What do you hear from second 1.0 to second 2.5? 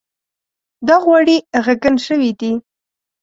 غوړي ږغن شوي